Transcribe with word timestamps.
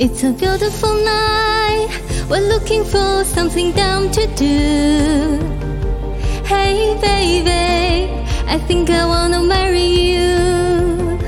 It's 0.00 0.22
a 0.22 0.30
beautiful 0.30 0.94
night. 1.02 1.88
We're 2.30 2.48
looking 2.48 2.84
for 2.84 3.24
something 3.24 3.72
dumb 3.72 4.12
to 4.12 4.26
do. 4.36 5.40
Hey, 6.46 6.96
baby, 7.00 8.06
I 8.46 8.58
think 8.68 8.90
I 8.90 9.04
wanna 9.04 9.42
marry 9.42 9.88
you. 10.12 11.18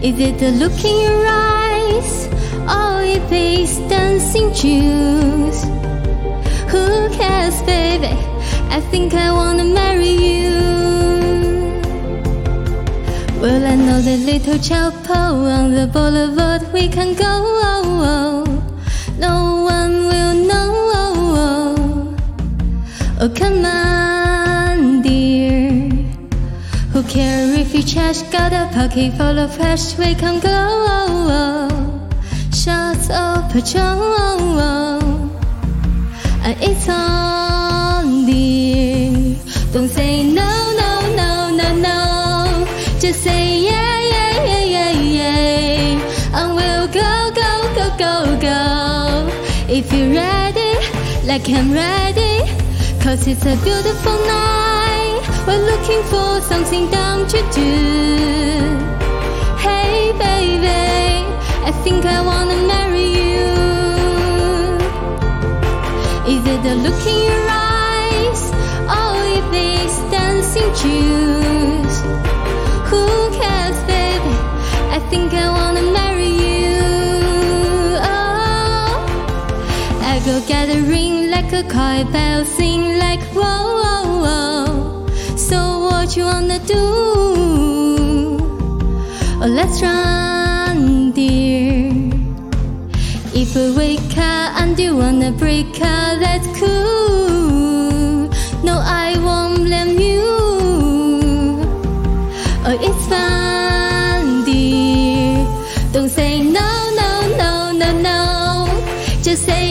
Is 0.00 0.18
it 0.18 0.38
the 0.38 0.52
look 0.52 0.78
in 0.90 0.96
your 1.06 1.26
eyes, 1.28 2.28
or 2.64 3.04
your 3.04 3.28
face 3.28 3.76
dancing 3.92 4.54
shoes? 4.54 5.64
Who 6.72 7.10
cares, 7.10 7.60
baby? 7.64 8.16
I 8.70 8.80
think 8.90 9.12
I 9.12 9.30
wanna 9.32 9.64
marry 9.64 10.14
you. 10.32 10.56
Well, 13.42 13.62
I 13.66 13.74
know 13.74 14.00
the 14.00 14.16
little 14.16 14.58
chapel 14.58 15.46
on 15.60 15.74
the 15.74 15.86
boulevard 15.86 16.45
we 16.86 16.92
can 16.92 17.14
go. 17.14 17.32
No 19.18 19.64
one 19.64 19.94
will 20.10 20.34
know. 20.50 22.14
Oh, 23.20 23.30
come 23.34 23.64
on, 23.64 25.02
dear. 25.02 25.90
Who 26.92 27.02
care 27.02 27.46
if 27.62 27.74
you 27.74 27.82
just 27.82 28.30
got 28.30 28.52
a 28.52 28.68
pocket 28.72 29.14
full 29.18 29.38
of 29.44 29.58
cash? 29.58 29.98
We 29.98 30.14
can 30.14 30.38
go. 30.38 30.58
Shots 32.62 33.06
of 33.10 33.38
Patrón. 33.52 34.60
Uh, 36.46 36.54
It's 36.68 36.88
on, 36.88 38.26
dear. 38.26 39.34
Don't 39.72 39.88
say 39.88 40.05
If 49.78 49.92
you're 49.92 50.08
ready, 50.08 50.72
like 51.26 51.46
I'm 51.50 51.70
ready. 51.70 52.34
Cause 52.98 53.26
it's 53.26 53.44
a 53.44 53.56
beautiful 53.62 54.16
night. 54.24 55.20
We're 55.46 55.64
looking 55.70 56.02
for 56.04 56.40
something 56.40 56.90
dumb 56.90 57.28
to 57.28 57.38
do. 57.52 57.74
Hey, 59.60 60.12
baby, 60.16 61.28
I 61.68 61.72
think 61.84 62.06
I 62.06 62.22
wanna 62.22 62.56
marry 62.72 63.08
you. 63.20 63.44
Is 66.32 66.42
it 66.52 66.60
the 66.62 66.74
look 66.76 67.02
in 67.12 67.18
your 67.30 67.46
eyes? 67.50 68.42
Or 68.98 69.14
if 69.38 69.48
it's 69.52 69.98
dancing 70.10 70.72
shoes? 70.80 71.94
Who 72.88 73.04
cares, 73.38 73.78
baby? 73.92 74.34
I 74.96 74.98
think 75.10 75.34
I 75.34 75.55
ring 80.96 81.30
like 81.30 81.52
a 81.52 81.64
coy 81.76 82.00
bell, 82.14 82.44
sing 82.56 82.82
like 83.04 83.24
whoa, 83.38 83.62
whoa, 83.82 84.04
whoa. 84.24 84.66
So 85.48 85.58
what 85.86 86.16
you 86.16 86.24
wanna 86.32 86.60
do? 86.74 86.84
Oh, 89.42 89.50
let's 89.58 89.76
run, 89.82 91.12
dear. 91.12 91.92
If 93.40 93.48
we 93.56 93.64
wake 93.82 94.16
up 94.32 94.48
and 94.60 94.78
you 94.82 94.92
wanna 95.02 95.32
break 95.42 95.74
up, 95.96 96.12
that's 96.24 96.48
cool. 96.60 98.30
No, 98.68 98.74
I 99.06 99.08
won't 99.26 99.58
blame 99.66 99.94
you. 100.08 100.26
Oh, 102.68 102.76
it's 102.88 103.04
fun, 103.12 104.22
dear. 104.48 105.44
Don't 105.92 106.12
say 106.18 106.35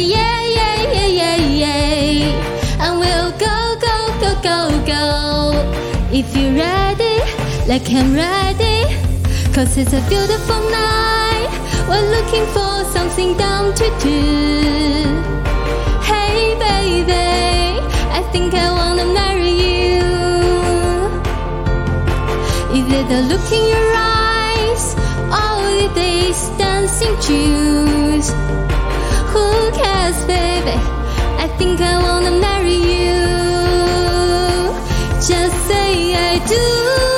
yeah, 0.00 0.40
yeah, 0.56 0.82
yeah, 0.92 1.36
yeah, 1.36 2.10
yeah. 2.22 2.98
We'll 2.98 3.32
go, 3.32 3.56
go, 3.86 3.96
go, 4.24 4.30
go, 4.42 4.58
go. 4.86 5.04
If 6.12 6.34
you're 6.36 6.54
ready, 6.54 7.16
like 7.68 7.88
I'm 7.90 8.14
ready. 8.14 8.78
Cause 9.54 9.76
it's 9.76 9.92
a 9.92 10.02
beautiful 10.08 10.60
night. 10.70 11.50
We're 11.88 12.08
looking 12.16 12.46
for 12.54 12.84
something 12.96 13.36
dumb 13.36 13.74
to 13.74 13.86
do. 14.00 14.20
Hey, 16.10 16.54
baby, 16.58 17.80
I 18.18 18.22
think 18.32 18.54
I 18.54 18.70
wanna 18.70 19.06
marry 19.12 19.54
you. 19.66 20.02
Is 22.76 22.86
it 22.98 23.06
the 23.08 23.20
look 23.30 23.46
in 23.52 23.64
your 23.68 23.92
eyes? 23.96 24.30
Is 25.80 25.94
these 25.94 26.48
dancing 26.58 27.16
shoes? 27.20 28.30
Baby? 30.70 30.82
I 31.44 31.48
think 31.58 31.80
I 31.80 31.98
wanna 31.98 32.30
marry 32.30 32.74
you. 32.74 33.22
Just 35.28 35.56
say 35.68 36.14
I 36.14 36.38
do. 36.46 37.09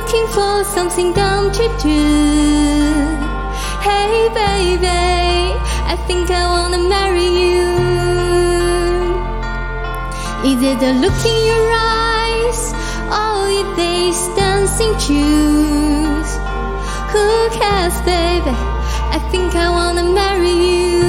Looking 0.00 0.26
for 0.28 0.64
something 0.64 1.12
dumb 1.12 1.52
to 1.52 1.66
do. 1.82 2.00
Hey, 3.86 4.28
baby, 4.32 4.88
I 5.92 5.96
think 6.06 6.30
I 6.30 6.44
wanna 6.54 6.80
marry 6.96 7.28
you. 7.42 7.68
Is 10.50 10.58
it 10.70 10.78
the 10.80 10.92
look 11.02 11.20
in 11.32 11.38
your 11.50 11.66
eyes, 11.76 12.62
or 13.20 13.48
is 13.60 13.68
these 13.80 14.22
dancing 14.38 14.94
shoes? 15.04 16.30
Who 17.12 17.26
cares, 17.60 17.96
baby? 18.12 18.54
I 19.16 19.18
think 19.30 19.54
I 19.54 19.68
wanna 19.68 20.04
marry 20.20 20.54
you. 20.68 20.99